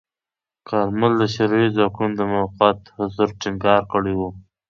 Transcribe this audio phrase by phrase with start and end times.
[0.69, 4.21] کارمل د شوروي ځواکونو موقت حضور ټینګار کړی و.